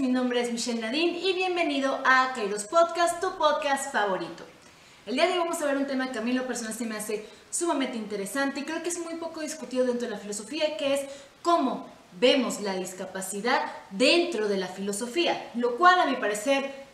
[0.00, 4.42] mi nombre es Michelle Nadine y bienvenido a Kairos Podcast, tu podcast favorito.
[5.06, 6.84] El día de hoy vamos a ver un tema que a mí lo personal se
[6.84, 10.76] me hace sumamente interesante y creo que es muy poco discutido dentro de la filosofía,
[10.76, 11.02] que es
[11.40, 11.86] cómo
[12.18, 16.87] vemos la discapacidad dentro de la filosofía, lo cual a mi parecer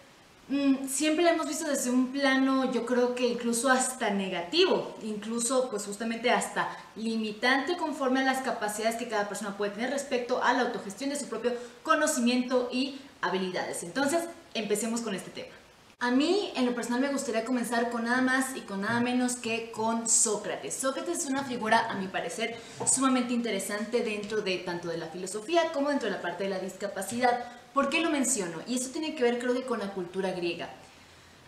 [0.88, 5.86] siempre la hemos visto desde un plano, yo creo que incluso hasta negativo, incluso pues
[5.86, 10.60] justamente hasta limitante conforme a las capacidades que cada persona puede tener respecto a la
[10.62, 13.82] autogestión de su propio conocimiento y habilidades.
[13.82, 15.63] Entonces, empecemos con este tema.
[16.04, 19.36] A mí, en lo personal, me gustaría comenzar con nada más y con nada menos
[19.36, 20.74] que con Sócrates.
[20.74, 25.72] Sócrates es una figura, a mi parecer, sumamente interesante dentro de tanto de la filosofía
[25.72, 27.46] como dentro de la parte de la discapacidad.
[27.72, 28.58] ¿Por qué lo menciono?
[28.66, 30.68] Y eso tiene que ver, creo que, con la cultura griega.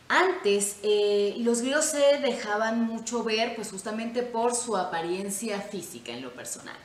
[0.09, 6.23] Antes, eh, los griegos se dejaban mucho ver, pues justamente por su apariencia física en
[6.23, 6.79] lo personal.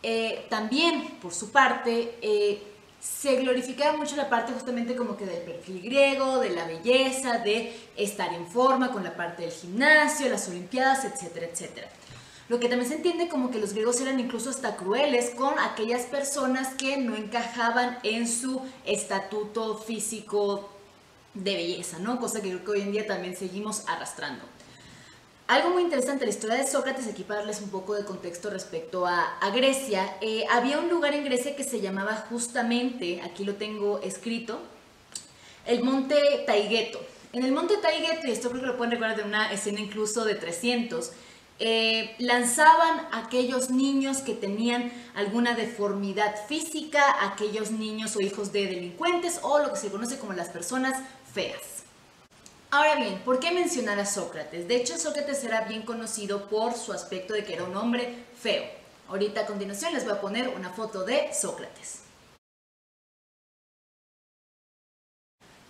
[0.00, 2.62] Eh, también, por su parte, eh,
[3.06, 7.74] se glorificaba mucho la parte justamente como que del perfil griego, de la belleza, de
[7.96, 11.88] estar en forma con la parte del gimnasio, las olimpiadas, etcétera, etcétera.
[12.48, 16.02] Lo que también se entiende como que los griegos eran incluso hasta crueles con aquellas
[16.02, 20.68] personas que no encajaban en su estatuto físico
[21.34, 22.20] de belleza, ¿no?
[22.20, 24.44] Cosa que creo que hoy en día también seguimos arrastrando.
[25.48, 29.06] Algo muy interesante, la historia de Sócrates, aquí para darles un poco de contexto respecto
[29.06, 34.00] a, Grecia, eh, había un lugar en Grecia que se llamaba justamente, aquí lo tengo
[34.00, 34.58] escrito,
[35.64, 36.16] el monte
[36.46, 37.00] Taigeto.
[37.32, 40.24] En el monte Taigeto, y esto creo que lo pueden recordar de una escena incluso
[40.24, 41.12] de 300,
[41.60, 49.38] eh, lanzaban aquellos niños que tenían alguna deformidad física, aquellos niños o hijos de delincuentes
[49.42, 51.00] o lo que se conoce como las personas
[51.32, 51.75] feas.
[52.76, 54.68] Ahora bien, ¿por qué mencionar a Sócrates?
[54.68, 58.64] De hecho, Sócrates era bien conocido por su aspecto de que era un hombre feo.
[59.08, 62.02] Ahorita a continuación les voy a poner una foto de Sócrates.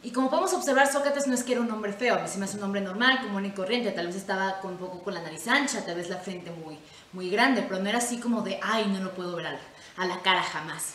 [0.03, 2.39] Y como podemos observar, Sócrates no es que era un hombre feo, a mí se
[2.39, 5.23] me un hombre normal, común y corriente, tal vez estaba con un poco con la
[5.23, 6.77] nariz ancha, tal vez la frente muy,
[7.13, 9.61] muy grande, pero no era así como de, ay, no lo puedo ver a la,
[9.97, 10.95] a la cara jamás.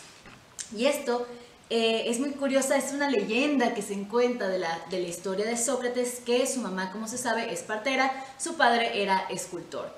[0.75, 1.25] Y esto
[1.73, 5.45] eh, es muy curiosa, es una leyenda que se encuentra de la, de la historia
[5.45, 9.89] de Sócrates, que su mamá, como se sabe, es partera, su padre era escultor.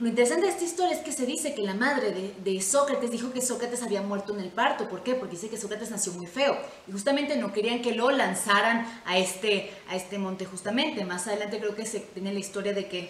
[0.00, 3.32] Lo interesante de esta historia es que se dice que la madre de, Sócrates dijo
[3.32, 4.88] que Sócrates había muerto en el parto.
[4.88, 5.14] ¿Por qué?
[5.14, 6.58] Porque dice que Sócrates nació muy feo.
[6.88, 11.04] Y justamente no querían que lo lanzaran a este, a este monte justamente.
[11.04, 13.08] Más adelante creo que se tiene la historia de que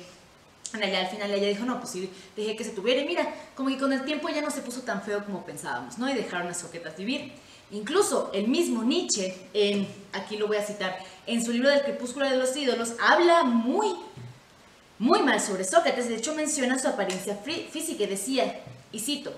[0.75, 3.01] allá al final ella dijo, no, pues sí, dejé que se tuviera.
[3.01, 5.97] Y mira, como que con el tiempo ya no se puso tan feo como pensábamos,
[5.97, 6.11] ¿no?
[6.11, 7.33] Y dejaron a Sócrates vivir.
[7.71, 9.35] Incluso el mismo Nietzsche,
[10.13, 13.95] aquí lo voy a citar, en su libro del crepúsculo de los ídolos, habla muy,
[14.99, 16.09] muy mal sobre Sócrates.
[16.09, 19.33] De hecho, menciona su apariencia física y decía, y cito,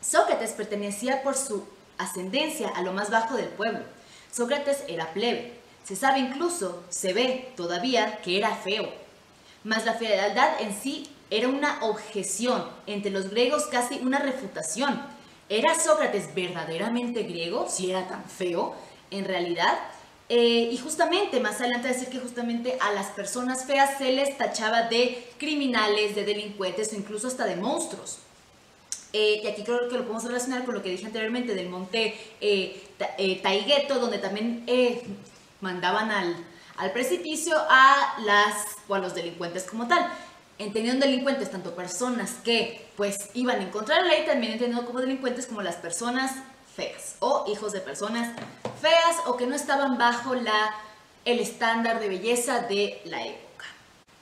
[0.00, 1.66] Sócrates pertenecía por su
[1.98, 3.80] ascendencia a lo más bajo del pueblo.
[4.30, 5.54] Sócrates era plebe.
[5.84, 8.88] Se sabe incluso, se ve todavía, que era feo.
[9.64, 15.15] Mas la fealdad en sí era una objeción, entre los griegos casi una refutación
[15.48, 17.66] ¿Era Sócrates verdaderamente griego?
[17.68, 18.74] Si era tan feo,
[19.10, 19.78] en realidad.
[20.28, 24.82] Eh, y justamente, más adelante decir que justamente a las personas feas se les tachaba
[24.82, 28.18] de criminales, de delincuentes o incluso hasta de monstruos.
[29.12, 32.16] Eh, y aquí creo que lo podemos relacionar con lo que dije anteriormente del monte
[32.40, 34.66] eh, Taigueto, donde también
[35.60, 36.36] mandaban al,
[36.76, 40.10] al precipicio a, las, o a los delincuentes como tal
[40.58, 45.00] entendiendo delincuentes tanto personas que pues iban en contra de la ley, también entendiendo como
[45.00, 46.32] delincuentes como las personas
[46.74, 48.34] feas o hijos de personas
[48.80, 50.74] feas o que no estaban bajo la,
[51.24, 53.46] el estándar de belleza de la época.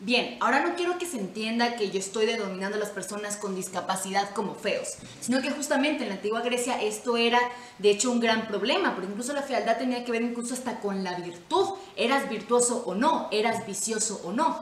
[0.01, 3.55] Bien, ahora no quiero que se entienda que yo estoy denominando a las personas con
[3.55, 7.39] discapacidad como feos, sino que justamente en la antigua Grecia esto era
[7.79, 11.05] de hecho un gran problema, porque incluso la fealdad tenía que ver incluso hasta con
[11.05, 14.61] la virtud, eras virtuoso o no, eras vicioso o no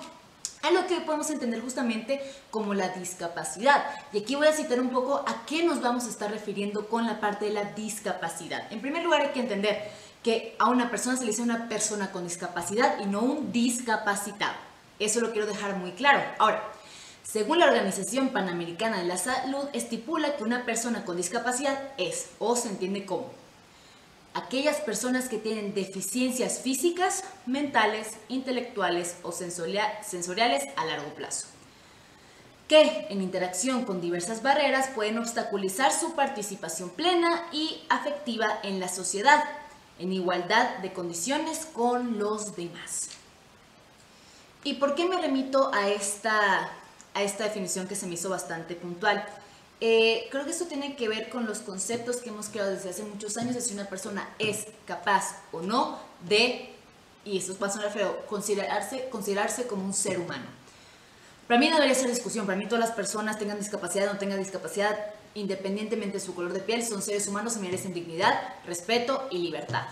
[0.63, 2.21] a lo que podemos entender justamente
[2.51, 3.85] como la discapacidad.
[4.13, 7.07] Y aquí voy a citar un poco a qué nos vamos a estar refiriendo con
[7.07, 8.71] la parte de la discapacidad.
[8.73, 9.91] En primer lugar hay que entender
[10.23, 14.55] que a una persona se le dice una persona con discapacidad y no un discapacitado.
[14.99, 16.23] Eso lo quiero dejar muy claro.
[16.39, 16.63] Ahora,
[17.25, 22.55] según la Organización Panamericana de la Salud, estipula que una persona con discapacidad es o
[22.55, 23.31] se entiende como
[24.35, 31.49] aquellas personas que tienen deficiencias físicas, mentales, intelectuales o sensoriales a largo plazo,
[32.69, 38.89] que en interacción con diversas barreras pueden obstaculizar su participación plena y afectiva en la
[38.89, 39.45] sociedad,
[39.99, 43.09] en igualdad de condiciones con los demás.
[44.65, 46.71] ¿Y por qué me remito a esta,
[47.15, 49.27] a esta definición que se me hizo bastante puntual?
[49.85, 53.03] Eh, creo que esto tiene que ver con los conceptos que hemos creado desde hace
[53.03, 56.71] muchos años de si una persona es capaz o no de,
[57.25, 60.45] y esto pasa a feo, considerarse, considerarse como un ser humano.
[61.49, 64.21] Para mí no debería ser discusión, para mí todas las personas tengan discapacidad o no
[64.21, 64.97] tengan discapacidad,
[65.35, 69.83] independientemente de su color de piel, son seres humanos y merecen dignidad, respeto y libertad.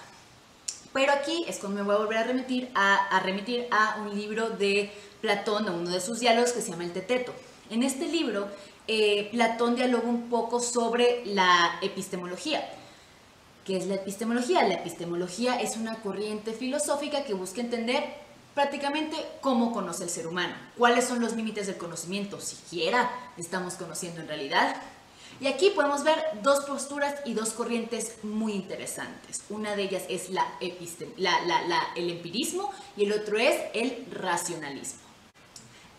[0.93, 4.51] Pero aquí es cuando me voy a volver a remitir a, remitir a un libro
[4.51, 7.35] de Platón, a uno de sus diálogos que se llama El Teteto.
[7.71, 8.49] En este libro,
[8.87, 12.69] eh, Platón dialoga un poco sobre la epistemología.
[13.65, 14.67] ¿Qué es la epistemología?
[14.67, 18.03] La epistemología es una corriente filosófica que busca entender
[18.55, 24.21] prácticamente cómo conoce el ser humano, cuáles son los límites del conocimiento, siquiera estamos conociendo
[24.21, 24.77] en realidad,
[25.41, 29.43] y aquí podemos ver dos posturas y dos corrientes muy interesantes.
[29.49, 35.10] Una de ellas es el empirismo y el otro es el racionalismo.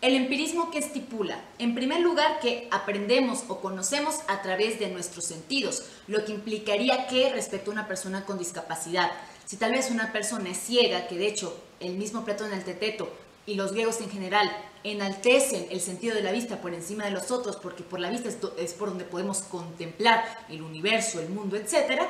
[0.02, 5.24] El empirismo que estipula, en primer lugar, que aprendemos o conocemos a través de nuestros
[5.24, 9.12] sentidos, lo que implicaría que respecto a una persona con discapacidad,
[9.46, 13.12] si tal vez una persona es ciega, que de hecho el mismo Platón el Teteto
[13.46, 14.50] y los griegos en general
[14.82, 18.28] enaltecen el sentido de la vista por encima de los otros, porque por la vista
[18.58, 22.02] es, por donde podemos contemplar el universo, el mundo, etc.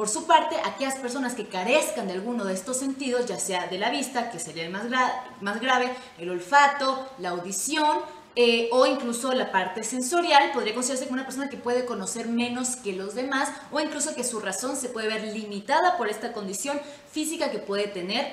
[0.00, 3.76] Por su parte, aquellas personas que carezcan de alguno de estos sentidos, ya sea de
[3.76, 7.98] la vista, que sería el más, grave, el olfato, la audición,
[8.34, 12.76] eh, o incluso la parte sensorial, podría considerarse como una persona que puede conocer menos
[12.76, 16.80] que los demás, o incluso que su razón se puede ver limitada por esta condición
[17.12, 18.26] física que puede tener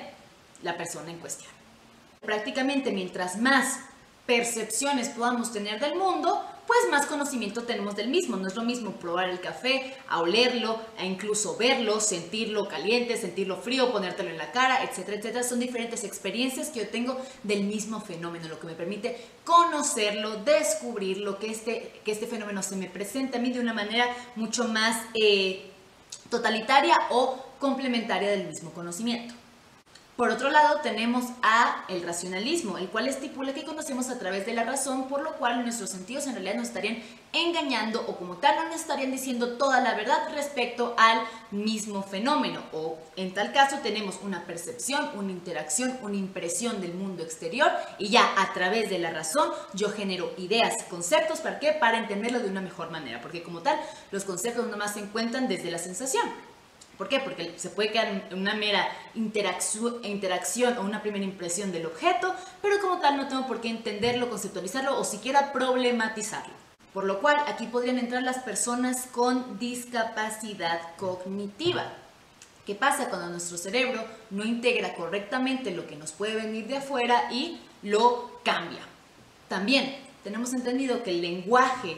[0.62, 1.52] la persona en cuestión.
[2.22, 3.80] Prácticamente mientras más
[4.24, 8.36] percepciones podamos tener del mundo, pues más conocimiento tenemos del mismo.
[8.36, 13.56] No es lo mismo probar el café, a olerlo, a incluso verlo, sentirlo caliente, sentirlo
[13.56, 15.42] frío, ponértelo en la cara, etcétera, etcétera.
[15.42, 21.38] Son diferentes experiencias que yo tengo del mismo fenómeno, lo que me permite conocerlo, descubrirlo,
[21.38, 24.06] que este, que este fenómeno se me presenta a mí de una manera
[24.36, 25.70] mucho más eh,
[26.28, 29.34] totalitaria o complementaria del mismo conocimiento.
[30.18, 34.52] Por otro lado, tenemos a el racionalismo, el cual estipula que conocemos a través de
[34.52, 37.00] la razón, por lo cual nuestros sentidos en realidad nos estarían
[37.32, 41.20] engañando o como tal no nos estarían diciendo toda la verdad respecto al
[41.52, 42.64] mismo fenómeno.
[42.72, 47.70] O en tal caso tenemos una percepción, una interacción, una impresión del mundo exterior
[48.00, 51.74] y ya a través de la razón yo genero ideas, conceptos, ¿para qué?
[51.74, 53.78] Para entenderlo de una mejor manera, porque como tal
[54.10, 56.28] los conceptos nomás se encuentran desde la sensación.
[56.98, 57.20] ¿Por qué?
[57.20, 62.80] Porque se puede quedar en una mera interacción o una primera impresión del objeto, pero
[62.80, 66.52] como tal no tengo por qué entenderlo, conceptualizarlo o siquiera problematizarlo.
[66.92, 71.92] Por lo cual aquí podrían entrar las personas con discapacidad cognitiva.
[72.66, 77.28] ¿Qué pasa cuando nuestro cerebro no integra correctamente lo que nos puede venir de afuera
[77.30, 78.80] y lo cambia?
[79.48, 81.96] También tenemos entendido que el lenguaje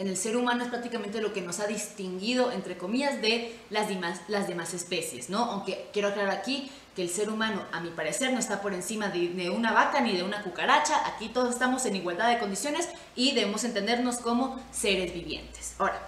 [0.00, 3.86] en el ser humano es prácticamente lo que nos ha distinguido, entre comillas, de las
[3.86, 5.44] demás, especies, ¿no?
[5.44, 9.08] Aunque quiero aclarar aquí que el ser humano, a mi parecer, no está por encima
[9.08, 11.06] de, de, una vaca ni de una cucaracha.
[11.06, 15.74] Aquí todos estamos en igualdad de condiciones y debemos entendernos como seres vivientes.
[15.78, 16.00] Ahora,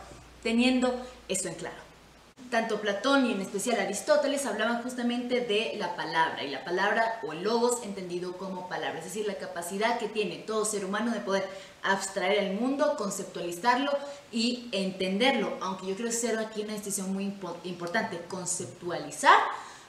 [0.42, 1.81] teniendo esto en claro
[2.52, 7.32] tanto Platón y en especial Aristóteles hablaban justamente de la palabra y la palabra o
[7.32, 11.20] el logos entendido como palabra, es decir, la capacidad que tiene todo ser humano de
[11.20, 11.48] poder
[11.82, 13.90] abstraer el mundo, conceptualizarlo
[14.30, 19.40] y entenderlo, aunque yo quiero hacer aquí una distinción muy importante, conceptualizar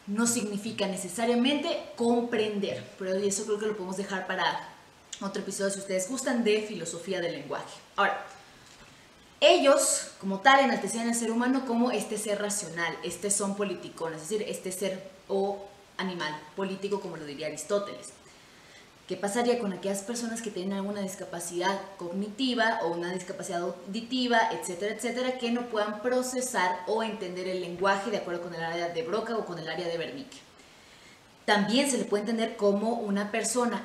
[0.08, 4.70] no significa necesariamente comprender, pero eso creo que lo podemos dejar para
[5.20, 7.78] otro episodio si ustedes gustan de filosofía del lenguaje.
[7.98, 8.26] Ahora,
[9.44, 14.22] ellos, como tal, enaltecían al ser humano como este ser racional, este son politicón, es
[14.22, 15.60] decir, este ser o
[15.98, 18.14] animal político, como lo diría Aristóteles.
[19.08, 24.96] ¿Qué pasaría con aquellas personas que tienen alguna discapacidad cognitiva o una discapacidad auditiva, etcétera,
[24.96, 29.04] etcétera, que no puedan procesar o entender el lenguaje de acuerdo con el área de
[29.04, 30.38] Broca o con el área de Wernicke?
[31.46, 33.84] También se le puede entender como una persona,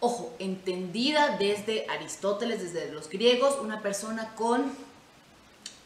[0.00, 4.70] ojo, entendida desde Aristóteles, desde los griegos, una persona con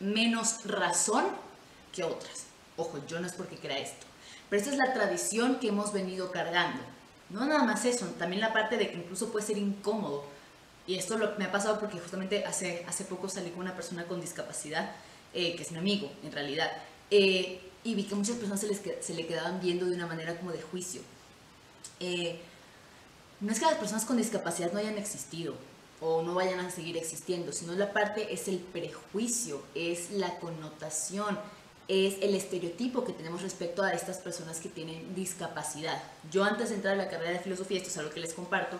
[0.02, 1.24] menos razón
[1.92, 2.44] que otras.
[2.76, 4.06] Ojo, yo no es porque crea esto,
[4.48, 6.82] pero esta es la tradición que hemos venido cargando.
[7.30, 10.24] No nada más eso, también la parte de que incluso puede ser incómodo.
[10.86, 14.20] Y esto me ha pasado porque justamente hace, hace poco salí con una persona con
[14.20, 14.90] discapacidad,
[15.32, 16.70] eh, que es mi amigo en realidad,
[17.10, 20.36] eh, y vi que muchas personas se, les, se le quedaban viendo de una manera
[20.36, 21.00] como de juicio.
[22.00, 22.40] Eh,
[23.40, 25.54] no es que las personas con discapacidad no hayan existido,
[26.02, 31.38] o no vayan a seguir existiendo, sino la parte es el prejuicio, es la connotación,
[31.86, 36.02] es el estereotipo que tenemos respecto a estas personas que tienen discapacidad.
[36.30, 38.78] Yo antes de entrar a la carrera de filosofía, esto es algo que les comparto,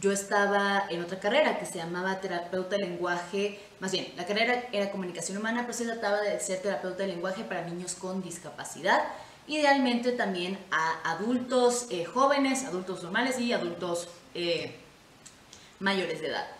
[0.00, 4.64] yo estaba en otra carrera que se llamaba terapeuta de lenguaje, más bien, la carrera
[4.70, 9.02] era comunicación humana, pero se trataba de ser terapeuta de lenguaje para niños con discapacidad,
[9.46, 14.76] idealmente también a adultos eh, jóvenes, adultos normales y adultos eh,
[15.80, 16.57] mayores de edad.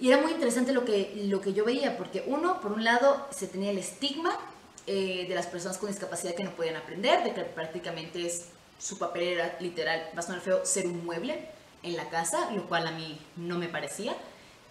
[0.00, 3.26] Y era muy interesante lo que, lo que yo veía, porque uno, por un lado,
[3.30, 4.38] se tenía el estigma
[4.86, 8.46] eh, de las personas con discapacidad que no podían aprender, de que prácticamente es,
[8.78, 11.48] su papel era literal, va a sonar feo, ser un mueble
[11.82, 14.16] en la casa, lo cual a mí no me parecía.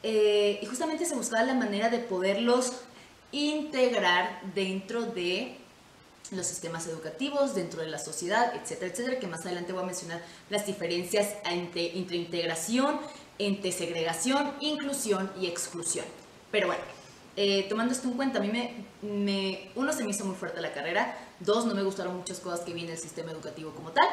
[0.04, 2.74] y justamente se buscaba la manera de poderlos
[3.32, 5.58] integrar dentro de
[6.32, 10.22] los sistemas educativos, dentro de la sociedad, etcétera, etcétera, que más adelante voy a mencionar
[10.50, 13.00] las diferencias entre, entre integración,
[13.40, 16.06] entre segregación, inclusión y exclusión.
[16.52, 16.84] Pero bueno,
[17.36, 20.62] eh, tomando esto en cuenta, a mí me, me, uno, se me hizo muy fuerte
[20.62, 23.92] la carrera, dos, no me gustaron muchas cosas que vi en el sistema educativo como
[23.92, 24.08] tal,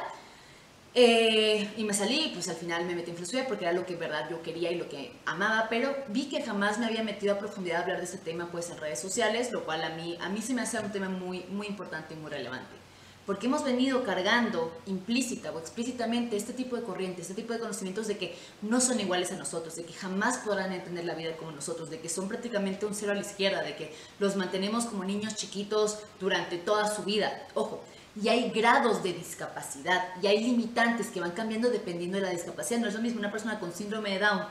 [0.96, 3.94] eh, y me salí, pues al final me metí en filosofía porque era lo que
[3.94, 7.34] en verdad yo quería y lo que amaba, pero vi que jamás me había metido
[7.34, 10.16] a profundidad a hablar de ese tema pues en redes sociales, lo cual a mí,
[10.20, 12.83] a mí se me hace un tema muy, muy importante y muy relevante.
[13.26, 18.06] Porque hemos venido cargando implícita o explícitamente este tipo de corrientes, este tipo de conocimientos
[18.06, 21.52] de que no son iguales a nosotros, de que jamás podrán entender la vida como
[21.52, 25.04] nosotros, de que son prácticamente un cero a la izquierda, de que los mantenemos como
[25.04, 27.46] niños chiquitos durante toda su vida.
[27.54, 27.82] Ojo,
[28.22, 32.80] y hay grados de discapacidad y hay limitantes que van cambiando dependiendo de la discapacidad.
[32.80, 34.46] No es lo mismo una persona con síndrome de Down,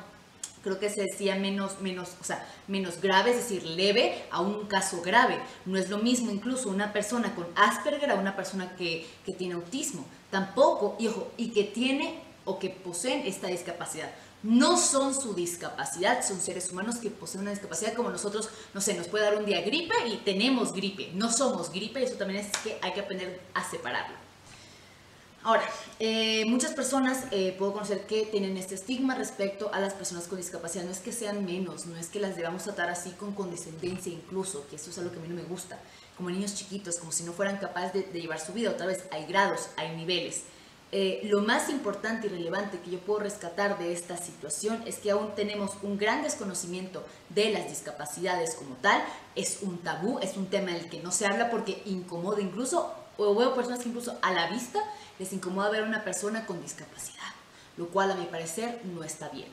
[0.64, 4.66] creo que se decía menos, menos, o sea, menos grave, es decir, leve, a un
[4.68, 5.38] caso grave.
[5.66, 9.56] No es lo mismo incluso una persona con Asperger a una persona que, que tiene
[9.56, 10.06] autismo.
[10.32, 14.10] Tampoco, y ojo, y que tiene o que poseen esta discapacidad
[14.44, 18.94] no son su discapacidad, son seres humanos que poseen una discapacidad como nosotros, no sé,
[18.94, 22.42] nos puede dar un día gripe y tenemos gripe, no somos gripe, y eso también
[22.42, 24.23] es que hay que aprender a separarlo.
[25.46, 25.64] Ahora,
[26.00, 30.38] eh, muchas personas eh, puedo conocer que tienen este estigma respecto a las personas con
[30.38, 30.86] discapacidad.
[30.86, 34.66] No es que sean menos, no es que las debamos tratar así con condescendencia incluso,
[34.70, 35.80] que eso es algo que a mí no me gusta,
[36.16, 38.70] como niños chiquitos, como si no fueran capaces de, llevar su vida.
[38.70, 40.44] Otra vez, hay grados, hay niveles.
[40.94, 45.12] Eh, lo más importante y relevante que yo puedo rescatar de esta situación es que
[45.12, 49.04] aún tenemos un gran desconocimiento de las discapacidades como tal.
[49.36, 53.36] Es un tabú, es un tema del que no se habla porque incomoda incluso, o
[53.36, 54.80] veo personas que incluso a la vista
[55.20, 57.34] les incomoda ver a una persona con discapacidad,
[57.78, 59.48] lo cual a mi parecer no está bien.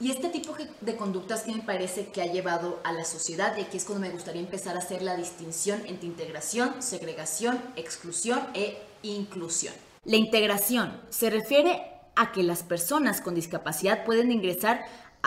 [0.00, 3.62] Y este tipo de conductas que me parece que ha llevado a la sociedad, y
[3.62, 8.80] aquí es cuando me gustaría empezar a hacer la distinción entre integración, segregación, exclusión e
[9.02, 9.74] inclusión.
[10.04, 11.82] La integración se refiere
[12.14, 14.84] a que las personas con discapacidad pueden ingresar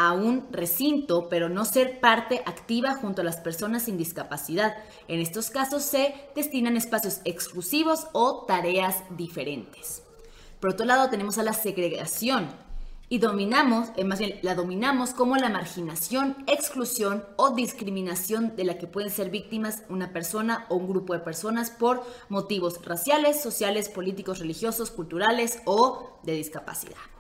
[0.08, 4.75] a un recinto, pero no ser parte activa junto a las personas sin discapacidad.
[5.08, 10.03] En estos casos se destinan espacios exclusivos o tareas diferentes.
[10.60, 12.50] Por otro lado, tenemos a la segregación,
[13.12, 18.77] y dominamos, eh, más bien la dominamos como la marginación, exclusión o discriminación de la
[18.77, 23.89] que pueden ser víctimas una persona o un grupo de personas por motivos raciales, sociales,
[23.89, 27.11] políticos, religiosos, culturales o de discapacidad.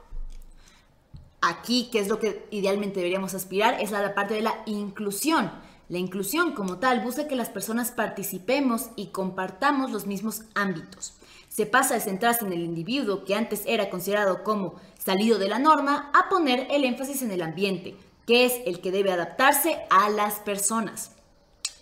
[1.41, 3.81] Aquí, ¿qué es lo que idealmente deberíamos aspirar?
[3.81, 5.51] Es la parte de la inclusión.
[5.89, 11.15] La inclusión como tal busca que las personas participemos y compartamos los mismos ámbitos.
[11.49, 15.59] Se pasa de centrarse en el individuo que antes era considerado como salido de la
[15.59, 20.09] norma, a poner el énfasis en el ambiente, que es el que debe adaptarse a
[20.09, 21.11] las personas.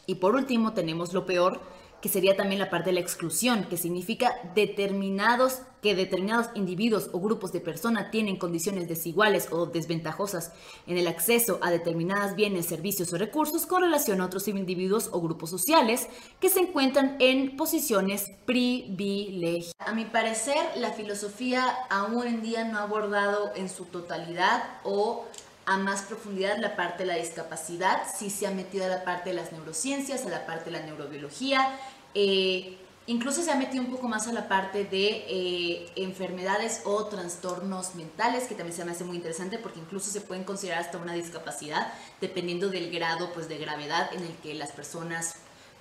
[0.08, 1.62] Y por último tenemos lo peor,
[2.02, 7.20] que sería también la parte de la exclusión, que significa determinados, que determinados individuos o
[7.20, 10.52] grupos de personas tienen condiciones desiguales o desventajosas
[10.88, 15.22] en el acceso a determinadas bienes, servicios o recursos con relación a otros individuos o
[15.22, 16.08] grupos sociales
[16.40, 19.74] que se encuentran en posiciones privilegiadas.
[19.80, 25.26] A mi parecer, la filosofía aún en día no ha abordado en su totalidad o
[25.70, 29.30] a más profundidad la parte de la discapacidad, sí se ha metido a la parte
[29.30, 31.78] de las neurociencias, a la parte de la neurobiología,
[32.16, 37.06] eh, incluso se ha metido un poco más a la parte de eh, enfermedades o
[37.06, 40.98] trastornos mentales, que también se me hace muy interesante porque incluso se pueden considerar hasta
[40.98, 45.36] una discapacidad, dependiendo del grado pues, de gravedad en el que las personas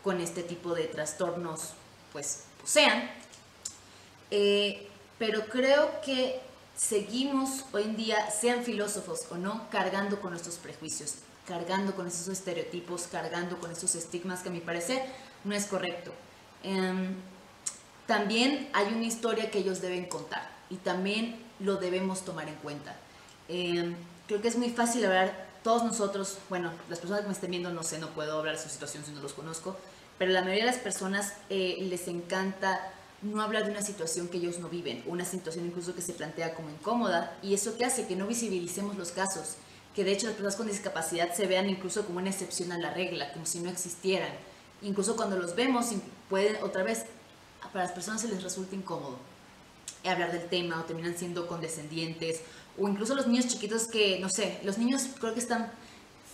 [0.05, 1.71] con este tipo de trastornos
[2.13, 3.11] pues posean.
[4.31, 4.87] Eh,
[5.19, 6.43] pero creo que
[6.79, 11.17] seguimos hoy en día, sean filósofos o no, cargando con nuestros prejuicios,
[11.47, 15.03] cargando con esos estereotipos, cargando con esos estigmas que a mi parecer
[15.45, 16.13] no es correcto.
[16.63, 17.15] Em,
[18.07, 22.95] también hay una historia que ellos deben contar y también lo debemos tomar en cuenta.
[23.49, 23.97] Em,
[24.29, 27.73] creo que es muy fácil hablar, todos nosotros, bueno, las personas que me estén viendo,
[27.73, 29.77] no sé, no puedo hablar de su situación si no los conozco,
[30.17, 34.39] pero la mayoría de las personas eh, les encanta no hablar de una situación que
[34.39, 38.07] ellos no viven, una situación incluso que se plantea como incómoda, y eso que hace
[38.07, 39.57] que no visibilicemos los casos,
[39.95, 42.95] que de hecho las personas con discapacidad se vean incluso como una excepción a la
[42.95, 44.31] regla, como si no existieran.
[44.83, 45.87] Incluso cuando los vemos,
[46.29, 47.07] pueden otra vez,
[47.73, 49.19] para las personas se les resulta incómodo
[50.05, 52.41] hablar del tema o terminan siendo condescendientes,
[52.79, 55.71] o incluso los niños chiquitos que, no sé, los niños creo que están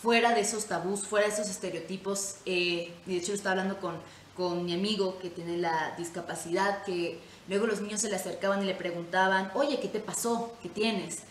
[0.03, 2.37] fuera de esos tabús, fuera de esos estereotipos.
[2.45, 3.95] Eh, de hecho, yo estaba hablando con,
[4.37, 8.67] con mi amigo que tiene la discapacidad, que luego los niños se le acercaban y
[8.67, 10.53] le preguntaban, oye, ¿qué te pasó?
[10.62, 11.23] ¿Qué tienes?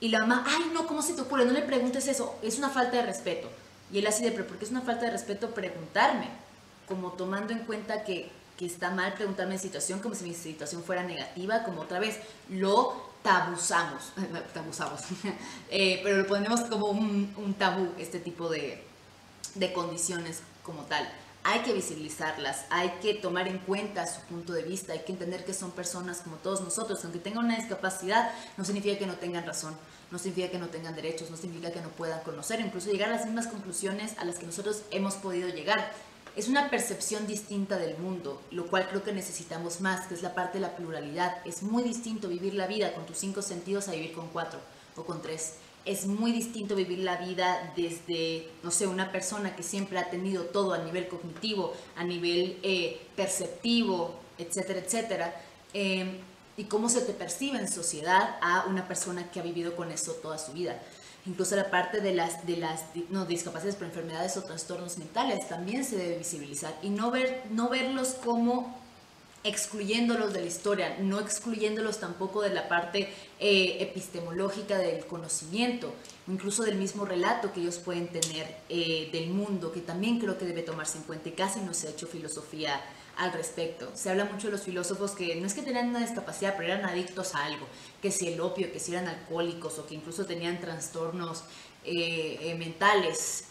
[0.00, 1.44] Y la mamá, ay, no, ¿cómo se te ocurre?
[1.44, 3.48] No le preguntes eso, es una falta de respeto.
[3.92, 6.28] Y él así de, pero ¿por qué es una falta de respeto preguntarme?
[6.86, 10.82] Como tomando en cuenta que, que está mal preguntarme en situación, como si mi situación
[10.82, 14.12] fuera negativa, como otra vez, lo tabuzamos,
[14.54, 15.02] tabuzamos,
[15.70, 18.82] eh, pero lo ponemos como un, un tabú, este tipo de,
[19.54, 21.08] de condiciones como tal.
[21.42, 25.44] Hay que visibilizarlas, hay que tomar en cuenta su punto de vista, hay que entender
[25.44, 29.46] que son personas como todos nosotros, aunque tengan una discapacidad, no significa que no tengan
[29.46, 29.74] razón,
[30.10, 33.16] no significa que no tengan derechos, no significa que no puedan conocer, incluso llegar a
[33.16, 35.90] las mismas conclusiones a las que nosotros hemos podido llegar
[36.36, 40.34] es una percepción distinta del mundo, lo cual creo que necesitamos más, que es la
[40.34, 41.38] parte de la pluralidad.
[41.44, 44.60] Es muy distinto vivir la vida con tus cinco sentidos a vivir con cuatro
[44.96, 45.54] o con tres.
[45.84, 50.44] Es muy distinto vivir la vida desde, no sé, una persona que siempre ha tenido
[50.44, 55.42] todo a nivel cognitivo, a nivel eh, perceptivo, etcétera, etcétera.
[55.72, 56.18] Em,
[56.56, 60.12] y cómo se te percibe en sociedad a una persona que ha vivido con eso
[60.14, 60.80] toda su vida
[61.26, 65.84] incluso la parte de las, de las no, discapacidades por enfermedades o trastornos mentales también
[65.84, 68.79] se debe visibilizar y no, ver, no verlos como
[69.42, 75.94] excluyéndolos de la historia, no excluyéndolos tampoco de la parte eh, epistemológica del conocimiento,
[76.28, 80.44] incluso del mismo relato que ellos pueden tener eh, del mundo, que también creo que
[80.44, 82.82] debe tomarse en cuenta y casi no se ha hecho filosofía
[83.16, 83.90] al respecto.
[83.94, 86.84] Se habla mucho de los filósofos que no es que tenían una discapacidad, pero eran
[86.84, 87.66] adictos a algo,
[88.02, 91.44] que si el opio, que si eran alcohólicos o que incluso tenían trastornos
[91.84, 93.46] eh, mentales.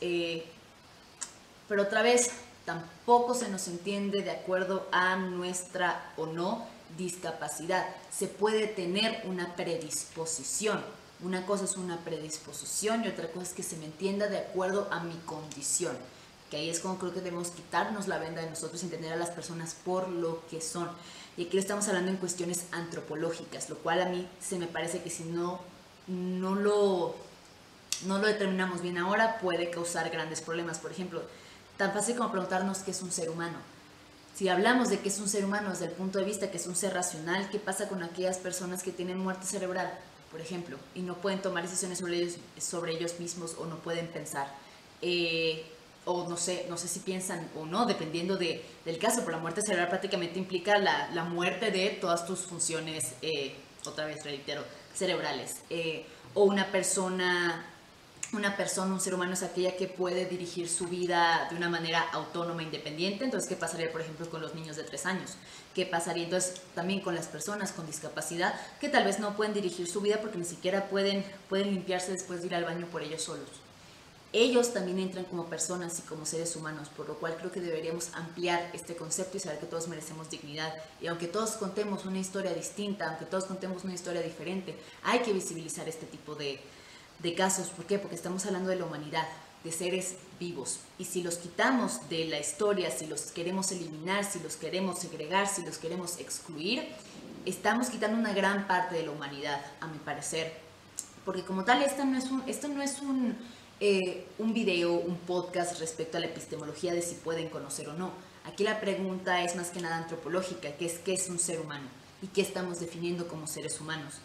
[1.67, 2.31] Pero otra vez,
[2.69, 6.67] tampoco se nos entiende de acuerdo a nuestra o no
[6.99, 7.83] discapacidad.
[8.11, 10.79] Se puede tener una predisposición.
[11.23, 14.87] Una cosa es una predisposición y otra cosa es que se me entienda de acuerdo
[14.91, 15.97] a mi condición
[16.51, 19.17] que ahí es como creo que debemos quitarnos la venda de nosotros y entender a
[19.17, 20.89] las personas por lo que son.
[21.37, 25.11] Y aquí estamos hablando en cuestiones antropológicas, lo cual a mí se me parece que
[25.11, 25.59] si no,
[26.07, 27.15] no, lo,
[28.05, 30.79] no lo determinamos bien ahora puede causar grandes problemas.
[30.79, 31.21] Por ejemplo,
[31.79, 33.55] tan fácil como preguntarnos qué es un ser humano.
[34.35, 36.67] Si hablamos de qué es un ser humano desde el punto de vista que es
[36.67, 39.97] un ser racional, ¿qué pasa con aquellas personas que tienen muerte cerebral,
[40.29, 44.07] por ejemplo, y no pueden tomar decisiones sobre ellos, sobre ellos mismos o no pueden
[44.07, 44.53] pensar?
[45.01, 45.65] Eh,
[46.03, 49.41] o no sé, no sé si piensan o no, dependiendo de, del caso, pero la
[49.41, 54.65] muerte cerebral prácticamente implica la, la muerte de todas tus funciones, eh, otra vez reitero,
[54.93, 55.61] cerebrales.
[55.69, 57.65] Eh, o una persona,
[58.33, 62.07] una persona, un ser humano es aquella que puede dirigir su vida de una manera
[62.11, 63.25] autónoma, independiente.
[63.25, 65.35] Entonces, ¿qué pasaría, por ejemplo, con los niños de tres años?
[65.73, 69.87] ¿Qué pasaría entonces también con las personas con discapacidad que tal vez no pueden dirigir
[69.87, 73.23] su vida porque ni siquiera pueden, pueden limpiarse después de ir al baño por ellos
[73.23, 73.49] solos?
[74.31, 78.13] ellos también entran como personas y como seres humanos, por lo cual creo que deberíamos
[78.13, 80.71] ampliar este concepto y saber que todos merecemos dignidad.
[81.01, 85.33] Y aunque todos contemos una historia distinta, aunque todos contemos una historia diferente, hay que
[85.33, 86.61] visibilizar este tipo de,
[87.35, 87.69] casos.
[87.69, 87.99] ¿Por qué?
[87.99, 89.27] Porque estamos hablando de la humanidad,
[89.63, 90.79] de seres vivos.
[90.97, 95.47] Y si los quitamos de la historia, si los queremos eliminar, si los queremos segregar,
[95.47, 96.87] si los queremos excluir,
[97.45, 100.53] estamos quitando una gran parte de la humanidad, a mi parecer.
[101.25, 102.43] Porque como tal, esto no es un...
[102.47, 103.37] Esto no es un
[103.81, 108.11] eh, un video, un podcast respecto a la epistemología de si pueden conocer o no.
[108.43, 111.87] Aquí la pregunta es más que nada antropológica, que es qué es un ser humano
[112.21, 114.15] y qué estamos definiendo como seres humanos.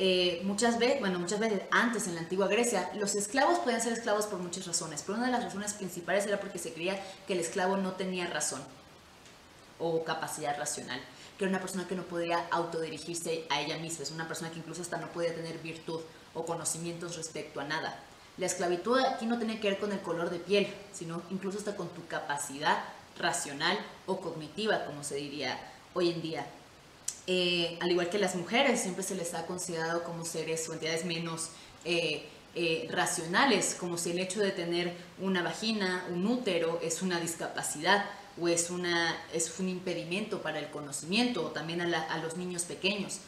[0.00, 3.92] Eh, muchas veces, bueno, muchas veces antes en la antigua Grecia, los esclavos podían ser
[3.92, 7.32] esclavos por muchas razones, pero una de las razones principales era porque se creía que
[7.32, 8.62] el esclavo no tenía razón
[9.80, 11.00] o capacidad racional,
[11.36, 14.60] que era una persona que no podía autodirigirse a ella misma, es una persona que
[14.60, 16.00] incluso hasta no podía tener virtud
[16.32, 17.98] o conocimientos respecto a nada.
[18.36, 21.74] La esclavitud aquí no tiene que ver con el color de piel, sino incluso hasta
[21.74, 22.84] con tu capacidad
[23.18, 25.58] racional o cognitiva, como se diría
[25.92, 26.46] hoy en día.
[27.30, 31.04] Eh, al igual que las mujeres, siempre se les ha considerado como seres o entidades
[31.04, 31.50] menos
[31.84, 37.20] eh, eh, racionales, como si el hecho de tener una vagina, un útero, es una
[37.20, 38.06] discapacidad
[38.40, 43.18] o es, una, es un impedimento para el conocimiento, o también a, los niños pequeños.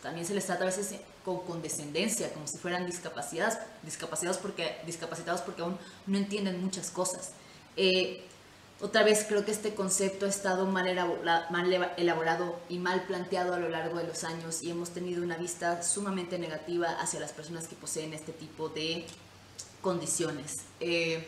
[0.00, 5.42] También se les trata a veces con condescendencia, como si fueran discapacitados, discapacitados porque, discapacitados
[5.42, 7.32] porque aún no entienden muchas cosas.
[8.82, 13.68] Otra vez creo que este concepto ha estado mal elaborado y mal planteado a lo
[13.68, 17.76] largo de los años y hemos tenido una vista sumamente negativa hacia las personas que
[17.76, 19.06] poseen este tipo de
[19.82, 20.62] condiciones.
[20.80, 21.24] Eh,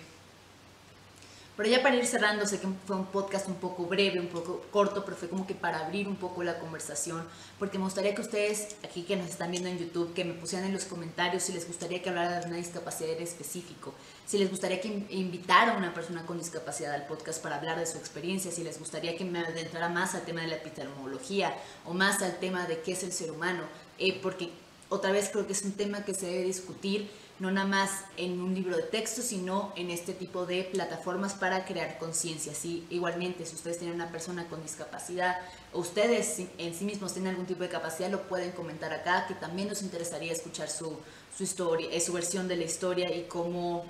[1.56, 4.64] pero ya para ir cerrando, sé que fue un podcast un poco breve, un poco
[4.72, 7.24] corto, pero fue como que para abrir un poco la conversación,
[7.60, 10.66] porque me gustaría que ustedes, aquí que nos están viendo en YouTube, que me pusieran
[10.66, 13.94] en los comentarios si les gustaría que hablara de una discapacidad en específico,
[14.26, 17.86] si les gustaría que invitara a una persona con discapacidad al podcast para hablar de
[17.86, 21.94] su experiencia, si les gustaría que me adentrara más al tema de la epitemología o
[21.94, 23.62] más al tema de qué es el ser humano,
[23.98, 24.50] eh, porque
[24.88, 28.40] otra vez creo que es un tema que se debe discutir no nada más en
[28.40, 32.54] un libro de texto, sino en este tipo de plataformas para crear conciencia.
[32.54, 32.86] ¿sí?
[32.90, 35.38] Igualmente, si ustedes tienen una persona con discapacidad
[35.72, 39.34] o ustedes en sí mismos tienen algún tipo de capacidad, lo pueden comentar acá, que
[39.34, 40.96] también nos interesaría escuchar su,
[41.36, 43.84] su historia, eh, su versión de la historia y cómo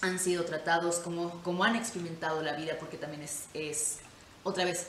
[0.00, 3.96] han sido tratados, cómo, cómo han experimentado la vida, porque también es, es
[4.44, 4.86] otra vez,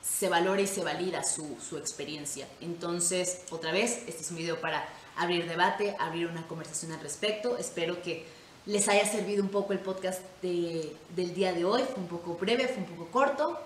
[0.00, 2.46] se valora y se valida su, su experiencia.
[2.60, 7.56] Entonces, otra vez, este es un video para abrir debate, abrir una conversación al respecto.
[7.58, 8.26] Espero que
[8.66, 11.82] les haya servido un poco el podcast del día de hoy.
[11.82, 13.58] Fue un poco breve, fue un poco corto,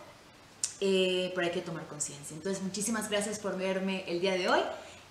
[0.81, 2.37] eh, pero hay que tomar conciencia.
[2.37, 4.61] Entonces, muchísimas gracias por verme el día de hoy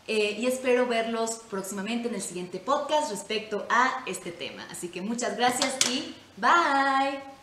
[0.08, 4.66] eh, y espero verlos próximamente en el siguiente podcast respecto a este tema.
[4.70, 7.35] Así que muchas gracias y bye.